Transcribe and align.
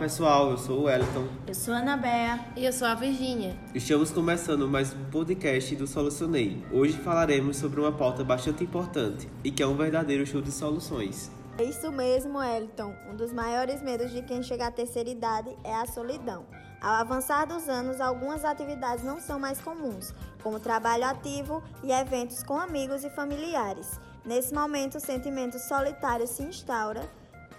pessoal, 0.00 0.50
eu 0.50 0.56
sou 0.56 0.78
o 0.78 0.82
Wellington. 0.84 1.28
Eu 1.46 1.54
sou 1.54 1.74
a 1.74 1.76
Anabea. 1.76 2.40
E 2.56 2.64
eu 2.64 2.72
sou 2.72 2.88
a 2.88 2.94
Virgínia. 2.94 3.54
Estamos 3.74 4.10
começando 4.10 4.66
mais 4.66 4.94
um 4.94 5.04
podcast 5.10 5.76
do 5.76 5.86
Solucionei. 5.86 6.64
Hoje 6.72 6.94
falaremos 6.94 7.58
sobre 7.58 7.80
uma 7.80 7.92
pauta 7.92 8.24
bastante 8.24 8.64
importante 8.64 9.28
e 9.44 9.50
que 9.50 9.62
é 9.62 9.66
um 9.66 9.76
verdadeiro 9.76 10.24
show 10.24 10.40
de 10.40 10.50
soluções. 10.50 11.30
É 11.58 11.64
isso 11.64 11.92
mesmo, 11.92 12.38
Wellington. 12.38 12.94
Um 13.10 13.14
dos 13.14 13.30
maiores 13.30 13.82
medos 13.82 14.10
de 14.10 14.22
quem 14.22 14.42
chega 14.42 14.68
à 14.68 14.70
terceira 14.70 15.10
idade 15.10 15.54
é 15.62 15.74
a 15.74 15.84
solidão. 15.84 16.46
Ao 16.80 16.94
avançar 16.94 17.44
dos 17.44 17.68
anos, 17.68 18.00
algumas 18.00 18.42
atividades 18.42 19.04
não 19.04 19.20
são 19.20 19.38
mais 19.38 19.60
comuns, 19.60 20.14
como 20.42 20.58
trabalho 20.58 21.04
ativo 21.04 21.62
e 21.84 21.92
eventos 21.92 22.42
com 22.42 22.58
amigos 22.58 23.04
e 23.04 23.10
familiares. 23.10 24.00
Nesse 24.24 24.54
momento, 24.54 24.96
o 24.96 25.00
sentimento 25.00 25.58
solitário 25.58 26.26
se 26.26 26.42
instaura 26.42 27.02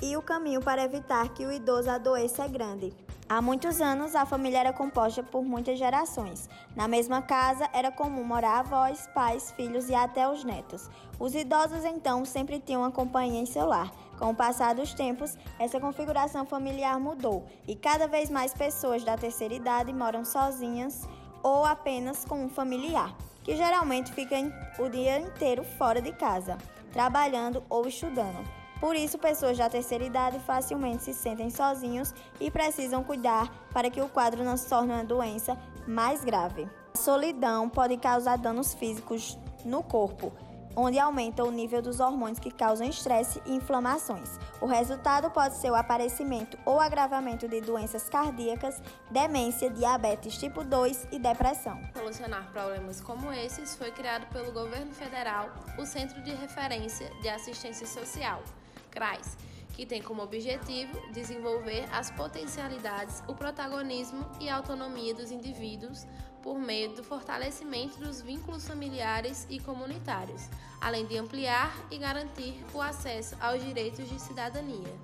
e 0.00 0.16
o 0.16 0.22
caminho 0.22 0.60
para 0.60 0.84
evitar 0.84 1.28
que 1.30 1.44
o 1.44 1.52
idoso 1.52 1.90
adoeça 1.90 2.44
é 2.44 2.48
grande. 2.48 2.94
Há 3.28 3.42
muitos 3.42 3.80
anos, 3.80 4.14
a 4.14 4.24
família 4.24 4.60
era 4.60 4.72
composta 4.72 5.20
por 5.20 5.42
muitas 5.42 5.76
gerações. 5.76 6.48
Na 6.76 6.86
mesma 6.86 7.20
casa, 7.20 7.68
era 7.72 7.90
comum 7.90 8.22
morar 8.22 8.60
avós, 8.60 9.08
pais, 9.12 9.50
filhos 9.50 9.88
e 9.88 9.94
até 9.96 10.28
os 10.28 10.44
netos. 10.44 10.88
Os 11.18 11.34
idosos, 11.34 11.84
então, 11.84 12.24
sempre 12.24 12.60
tinham 12.60 12.82
uma 12.82 12.92
companhia 12.92 13.40
em 13.40 13.46
seu 13.46 13.66
lar. 13.66 13.90
Com 14.16 14.30
o 14.30 14.34
passar 14.34 14.76
dos 14.76 14.94
tempos, 14.94 15.36
essa 15.58 15.80
configuração 15.80 16.46
familiar 16.46 17.00
mudou 17.00 17.44
e 17.66 17.74
cada 17.74 18.06
vez 18.06 18.30
mais 18.30 18.54
pessoas 18.54 19.02
da 19.02 19.16
terceira 19.16 19.54
idade 19.54 19.92
moram 19.92 20.24
sozinhas 20.24 21.08
ou 21.42 21.64
apenas 21.64 22.24
com 22.24 22.44
um 22.44 22.48
familiar, 22.48 23.12
que 23.42 23.56
geralmente 23.56 24.12
fica 24.12 24.36
o 24.78 24.88
dia 24.88 25.18
inteiro 25.18 25.64
fora 25.76 26.00
de 26.00 26.12
casa, 26.12 26.56
trabalhando 26.92 27.62
ou 27.68 27.88
estudando. 27.88 28.65
Por 28.80 28.94
isso, 28.94 29.18
pessoas 29.18 29.56
da 29.56 29.70
terceira 29.70 30.04
idade 30.04 30.38
facilmente 30.40 31.04
se 31.04 31.14
sentem 31.14 31.48
sozinhos 31.48 32.12
e 32.38 32.50
precisam 32.50 33.02
cuidar 33.02 33.50
para 33.72 33.90
que 33.90 34.00
o 34.00 34.08
quadro 34.08 34.44
não 34.44 34.56
se 34.56 34.68
torne 34.68 34.92
uma 34.92 35.04
doença 35.04 35.56
mais 35.86 36.22
grave. 36.22 36.68
A 36.94 36.98
solidão 36.98 37.68
pode 37.68 37.96
causar 37.96 38.36
danos 38.36 38.74
físicos 38.74 39.38
no 39.64 39.82
corpo, 39.82 40.32
onde 40.76 40.98
aumenta 40.98 41.42
o 41.42 41.50
nível 41.50 41.80
dos 41.80 42.00
hormônios 42.00 42.38
que 42.38 42.50
causam 42.50 42.86
estresse 42.86 43.40
e 43.46 43.54
inflamações. 43.54 44.38
O 44.60 44.66
resultado 44.66 45.30
pode 45.30 45.56
ser 45.56 45.70
o 45.70 45.74
aparecimento 45.74 46.58
ou 46.66 46.78
agravamento 46.78 47.48
de 47.48 47.62
doenças 47.62 48.10
cardíacas, 48.10 48.80
demência, 49.10 49.70
diabetes 49.70 50.36
tipo 50.36 50.62
2 50.62 51.08
e 51.12 51.18
depressão. 51.18 51.78
Para 51.92 52.02
solucionar 52.02 52.50
problemas 52.52 53.00
como 53.00 53.32
esses, 53.32 53.74
foi 53.74 53.90
criado 53.90 54.26
pelo 54.26 54.52
governo 54.52 54.92
federal 54.92 55.48
o 55.78 55.86
Centro 55.86 56.20
de 56.22 56.34
Referência 56.34 57.10
de 57.22 57.28
Assistência 57.28 57.86
Social 57.86 58.42
CRAS, 58.96 59.36
que 59.74 59.84
tem 59.84 60.00
como 60.00 60.22
objetivo 60.22 60.98
desenvolver 61.12 61.84
as 61.92 62.10
potencialidades, 62.10 63.22
o 63.28 63.34
protagonismo 63.34 64.24
e 64.40 64.48
a 64.48 64.56
autonomia 64.56 65.14
dos 65.14 65.30
indivíduos 65.30 66.06
por 66.42 66.58
meio 66.58 66.94
do 66.94 67.04
fortalecimento 67.04 67.98
dos 67.98 68.22
vínculos 68.22 68.66
familiares 68.66 69.46
e 69.50 69.60
comunitários, 69.60 70.48
além 70.80 71.04
de 71.04 71.18
ampliar 71.18 71.76
e 71.90 71.98
garantir 71.98 72.54
o 72.72 72.80
acesso 72.80 73.36
aos 73.38 73.62
direitos 73.62 74.08
de 74.08 74.18
cidadania. 74.18 74.94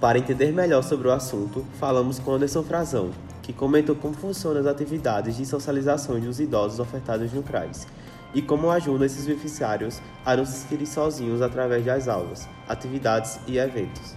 Para 0.00 0.18
entender 0.18 0.50
melhor 0.50 0.82
sobre 0.82 1.08
o 1.08 1.12
assunto, 1.12 1.66
falamos 1.78 2.18
com 2.18 2.32
Anderson 2.32 2.62
Frazão, 2.62 3.12
que 3.42 3.52
comentou 3.52 3.94
como 3.94 4.14
funcionam 4.14 4.60
as 4.60 4.66
atividades 4.66 5.36
de 5.36 5.44
socialização 5.44 6.18
dos 6.18 6.40
idosos 6.40 6.80
ofertadas 6.80 7.32
no 7.32 7.42
CRAS 7.42 7.86
e 8.34 8.40
como 8.40 8.70
ajuda 8.70 9.06
esses 9.06 9.26
beneficiários 9.26 10.00
a 10.24 10.36
não 10.36 10.44
se 10.44 10.60
sentirem 10.60 10.86
sozinhos 10.86 11.42
através 11.42 11.84
das 11.84 12.08
aulas, 12.08 12.48
atividades 12.68 13.38
e 13.46 13.58
eventos. 13.58 14.16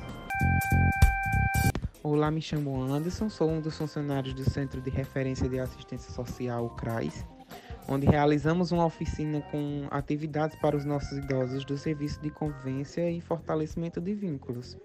Olá, 2.02 2.30
me 2.30 2.42
chamo 2.42 2.82
Anderson, 2.84 3.30
sou 3.30 3.50
um 3.50 3.60
dos 3.60 3.78
funcionários 3.78 4.34
do 4.34 4.48
Centro 4.50 4.80
de 4.80 4.90
Referência 4.90 5.50
de 5.50 5.60
Assistência 5.60 6.14
Social, 6.14 6.66
o 6.66 6.70
CRAS, 6.70 7.26
onde 7.88 8.06
realizamos 8.06 8.72
uma 8.72 8.86
oficina 8.86 9.42
com 9.52 9.88
atividades 9.90 10.58
para 10.60 10.78
os 10.78 10.86
nossos 10.86 11.18
idosos 11.18 11.66
do 11.66 11.78
Serviço 11.78 12.22
de 12.22 12.30
Convivência 12.30 13.10
e 13.10 13.20
Fortalecimento 13.20 14.00
de 14.00 14.14
Vínculos. 14.14 14.78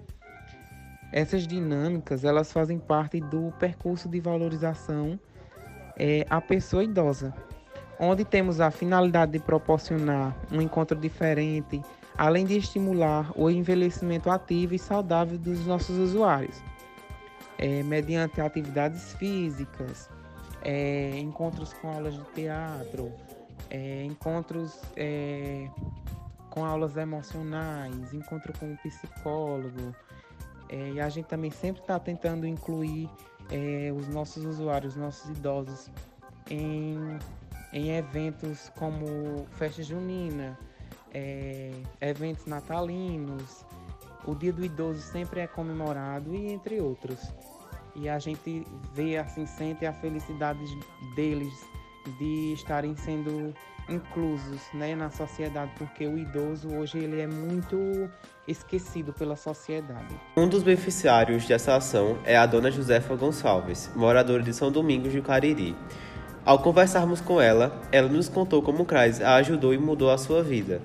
Essas 1.13 1.47
dinâmicas, 1.47 2.25
elas 2.25 2.53
fazem 2.53 2.79
parte 2.79 3.21
do 3.21 3.53
percurso 3.59 4.09
de 4.09 4.21
valorização 4.21 5.19
é, 5.99 6.25
à 6.31 6.41
pessoa 6.41 6.85
idosa, 6.85 7.35
onde 8.01 8.25
temos 8.25 8.61
a 8.61 8.71
finalidade 8.71 9.33
de 9.33 9.39
proporcionar 9.39 10.35
um 10.51 10.63
encontro 10.63 10.99
diferente, 10.99 11.83
além 12.17 12.47
de 12.47 12.57
estimular 12.57 13.31
o 13.37 13.51
envelhecimento 13.51 14.31
ativo 14.31 14.75
e 14.75 14.79
saudável 14.79 15.37
dos 15.37 15.67
nossos 15.67 15.99
usuários, 15.99 16.63
é, 17.59 17.83
mediante 17.83 18.41
atividades 18.41 19.13
físicas, 19.13 20.09
é, 20.63 21.19
encontros 21.19 21.75
com 21.75 21.89
aulas 21.89 22.15
de 22.15 22.25
teatro, 22.33 23.13
é, 23.69 24.03
encontros 24.05 24.81
é, 24.97 25.69
com 26.49 26.65
aulas 26.65 26.97
emocionais, 26.97 28.15
encontro 28.15 28.55
com 28.59 28.73
o 28.73 28.77
psicólogo. 28.79 29.95
É, 30.71 30.93
e 30.93 31.01
a 31.01 31.09
gente 31.11 31.27
também 31.27 31.51
sempre 31.51 31.83
está 31.83 31.99
tentando 31.99 32.47
incluir 32.47 33.11
é, 33.51 33.93
os 33.93 34.09
nossos 34.09 34.45
usuários, 34.45 34.95
os 34.95 35.01
nossos 35.01 35.31
idosos, 35.31 35.91
em 36.49 37.19
em 37.73 37.91
eventos 37.97 38.71
como 38.77 39.47
festa 39.53 39.83
junina, 39.83 40.59
é, 41.13 41.73
eventos 42.01 42.47
natalinos, 42.47 43.65
o 44.27 44.35
Dia 44.35 44.53
do 44.53 44.65
Idoso 44.65 45.01
sempre 45.01 45.41
é 45.41 45.47
comemorado 45.47 46.35
e 46.35 46.53
entre 46.53 46.81
outros. 46.81 47.33
E 47.95 48.09
a 48.09 48.19
gente 48.19 48.65
vê 48.95 49.17
assim, 49.17 49.47
sente 49.47 49.85
a 49.85 49.93
felicidade 49.93 50.61
deles 51.15 51.53
de 52.19 52.53
estarem 52.53 52.97
sendo 52.97 53.55
inclusos 53.89 54.61
né, 54.73 54.95
na 54.95 55.11
sociedade, 55.11 55.73
porque 55.77 56.07
o 56.07 56.17
idoso 56.17 56.69
hoje 56.69 56.99
ele 56.99 57.21
é 57.21 57.27
muito 57.27 58.09
esquecido 58.47 59.13
pela 59.13 59.37
sociedade. 59.37 60.15
Um 60.37 60.49
dos 60.49 60.63
beneficiários 60.63 61.47
dessa 61.47 61.77
ação 61.77 62.19
é 62.25 62.37
a 62.37 62.47
dona 62.47 62.71
Josefa 62.71 63.17
Gonçalves, 63.17 63.91
moradora 63.97 64.43
de 64.43 64.55
São 64.55 64.71
Domingos 64.71 65.13
de 65.13 65.21
Cariri. 65.21 65.77
Ao 66.51 66.59
conversarmos 66.59 67.21
com 67.21 67.41
ela, 67.41 67.81
ela 67.93 68.09
nos 68.09 68.29
contou 68.29 68.61
como 68.61 68.83
o 68.83 68.85
CRAS 68.85 69.21
a 69.21 69.37
ajudou 69.37 69.73
e 69.73 69.79
mudou 69.79 70.11
a 70.11 70.19
sua 70.19 70.43
vida. 70.43 70.83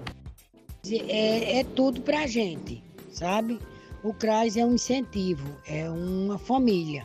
É, 0.87 1.57
é 1.57 1.63
tudo 1.63 2.01
pra 2.01 2.27
gente, 2.27 2.83
sabe? 3.11 3.57
O 4.03 4.13
CRAS 4.13 4.57
é 4.57 4.63
um 4.63 4.75
incentivo, 4.75 5.57
é 5.67 5.89
uma 5.89 6.37
família 6.37 7.03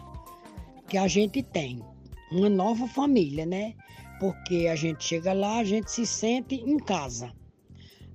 que 0.90 0.98
a 0.98 1.08
gente 1.08 1.42
tem, 1.42 1.82
uma 2.30 2.50
nova 2.50 2.86
família, 2.86 3.46
né? 3.46 3.72
Porque 4.20 4.68
a 4.70 4.76
gente 4.76 5.04
chega 5.04 5.32
lá, 5.32 5.60
a 5.60 5.64
gente 5.64 5.90
se 5.90 6.04
sente 6.04 6.56
em 6.56 6.76
casa. 6.76 7.32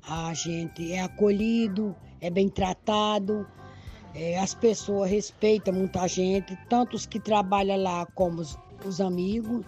A 0.08 0.32
gente 0.36 0.92
é 0.92 1.02
acolhido, 1.02 1.96
é 2.22 2.30
bem 2.30 2.50
tratado, 2.50 3.48
é, 4.14 4.38
as 4.38 4.54
pessoas 4.54 5.10
respeitam 5.10 5.74
muita 5.74 6.08
gente, 6.08 6.56
tanto 6.70 6.96
os 6.96 7.08
que 7.08 7.20
trabalham 7.20 7.82
lá 7.82 8.06
como 8.14 8.42
os, 8.42 8.56
os 8.86 9.02
amigos. 9.02 9.66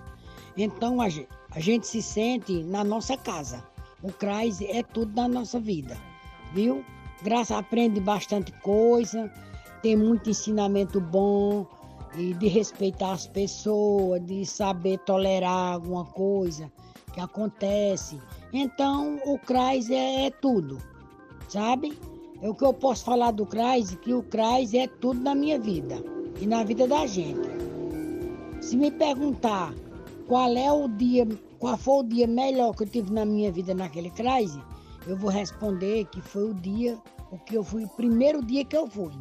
Então 0.57 0.99
a 0.99 1.07
gente, 1.07 1.29
a 1.51 1.59
gente 1.59 1.85
se 1.85 2.01
sente 2.01 2.63
na 2.63 2.83
nossa 2.83 3.15
casa. 3.15 3.63
O 4.01 4.11
CRAS 4.11 4.61
é 4.61 4.81
tudo 4.81 5.11
da 5.13 5.27
nossa 5.27 5.59
vida, 5.59 5.97
viu? 6.53 6.83
Graça 7.23 7.57
aprende 7.57 7.99
bastante 7.99 8.51
coisa, 8.61 9.31
tem 9.81 9.95
muito 9.95 10.29
ensinamento 10.29 10.99
bom 10.99 11.65
e 12.15 12.33
de 12.33 12.47
respeitar 12.47 13.13
as 13.13 13.27
pessoas, 13.27 14.23
de 14.25 14.45
saber 14.45 14.99
tolerar 14.99 15.73
alguma 15.73 16.05
coisa 16.05 16.71
que 17.13 17.19
acontece. 17.19 18.19
Então 18.53 19.19
o 19.25 19.37
CRAS 19.39 19.89
é, 19.89 20.25
é 20.25 20.31
tudo, 20.31 20.77
sabe? 21.49 21.97
É 22.41 22.49
o 22.49 22.53
que 22.53 22.63
eu 22.63 22.73
posso 22.73 23.03
falar 23.03 23.31
do 23.31 23.45
CRAS, 23.45 23.95
que 23.95 24.13
o 24.13 24.21
CRAS 24.23 24.73
é 24.73 24.87
tudo 24.87 25.21
na 25.21 25.33
minha 25.33 25.59
vida 25.59 26.03
e 26.39 26.45
na 26.45 26.63
vida 26.63 26.87
da 26.87 27.07
gente. 27.07 27.49
Se 28.61 28.77
me 28.77 28.91
perguntar 28.91 29.73
qual 30.27 30.55
é 30.57 30.71
o 30.71 30.87
dia, 30.89 31.25
qual 31.57 31.77
foi 31.77 31.99
o 31.99 32.03
dia 32.03 32.27
melhor 32.27 32.75
que 32.75 32.83
eu 32.83 32.87
tive 32.87 33.11
na 33.11 33.25
minha 33.25 33.51
vida 33.51 33.73
naquele 33.73 34.09
CRAS, 34.11 34.59
eu 35.07 35.15
vou 35.15 35.29
responder 35.29 36.05
que 36.05 36.21
foi 36.21 36.51
o 36.51 36.53
dia, 36.53 36.97
o 37.31 37.39
que 37.39 37.55
eu 37.55 37.63
fui, 37.63 37.85
o 37.85 37.89
primeiro 37.89 38.43
dia 38.45 38.65
que 38.65 38.75
eu 38.75 38.87
fui. 38.87 39.13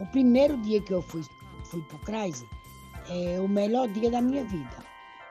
O 0.00 0.06
primeiro 0.06 0.56
dia 0.62 0.80
que 0.80 0.92
eu 0.92 1.02
fui, 1.02 1.22
fui 1.70 1.82
pro 1.82 1.98
CRAS 2.00 2.42
é 3.10 3.38
o 3.40 3.48
melhor 3.48 3.88
dia 3.88 4.10
da 4.10 4.20
minha 4.20 4.44
vida. 4.44 4.84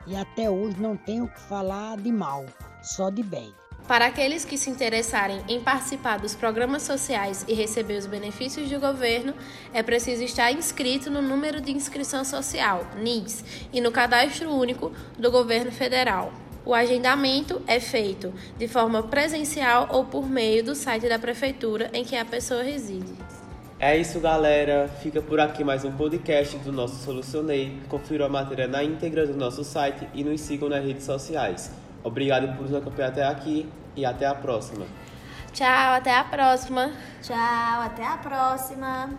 E 0.06 0.14
até 0.14 0.48
hoje 0.48 0.80
não 0.80 0.96
tenho 0.96 1.24
o 1.24 1.28
que 1.28 1.40
falar 1.40 1.96
de 1.96 2.12
mal, 2.12 2.44
só 2.82 3.10
de 3.10 3.24
bem. 3.24 3.52
Para 3.88 4.06
aqueles 4.06 4.44
que 4.44 4.58
se 4.58 4.68
interessarem 4.68 5.40
em 5.48 5.60
participar 5.60 6.18
dos 6.18 6.34
programas 6.34 6.82
sociais 6.82 7.44
e 7.46 7.54
receber 7.54 7.96
os 7.96 8.06
benefícios 8.06 8.68
do 8.68 8.80
governo, 8.80 9.32
é 9.72 9.80
preciso 9.80 10.24
estar 10.24 10.50
inscrito 10.50 11.08
no 11.08 11.22
número 11.22 11.60
de 11.60 11.70
inscrição 11.70 12.24
social, 12.24 12.84
NIS, 12.96 13.44
e 13.72 13.80
no 13.80 13.92
cadastro 13.92 14.50
único 14.50 14.92
do 15.16 15.30
governo 15.30 15.70
federal. 15.70 16.32
O 16.64 16.74
agendamento 16.74 17.62
é 17.64 17.78
feito 17.78 18.34
de 18.58 18.66
forma 18.66 19.04
presencial 19.04 19.88
ou 19.92 20.04
por 20.04 20.28
meio 20.28 20.64
do 20.64 20.74
site 20.74 21.08
da 21.08 21.16
prefeitura 21.16 21.88
em 21.92 22.04
que 22.04 22.16
a 22.16 22.24
pessoa 22.24 22.64
reside. 22.64 23.14
É 23.78 23.96
isso, 23.96 24.18
galera. 24.18 24.88
Fica 25.00 25.22
por 25.22 25.38
aqui 25.38 25.62
mais 25.62 25.84
um 25.84 25.92
podcast 25.92 26.58
do 26.58 26.72
nosso 26.72 26.96
Solucionei. 27.04 27.78
Confira 27.88 28.26
a 28.26 28.28
matéria 28.28 28.66
na 28.66 28.82
íntegra 28.82 29.24
do 29.28 29.36
nosso 29.36 29.62
site 29.62 30.08
e 30.12 30.24
nos 30.24 30.40
sigam 30.40 30.68
nas 30.68 30.84
redes 30.84 31.04
sociais. 31.04 31.70
Obrigado 32.06 32.46
por 32.56 32.62
nos 32.62 32.72
acompanhar 32.72 33.08
até 33.08 33.26
aqui 33.26 33.68
e 33.96 34.06
até 34.06 34.26
a 34.26 34.34
próxima. 34.34 34.86
Tchau, 35.52 35.94
até 35.94 36.16
a 36.16 36.22
próxima. 36.22 36.92
Tchau, 37.20 37.82
até 37.82 38.06
a 38.06 38.16
próxima. 38.16 39.18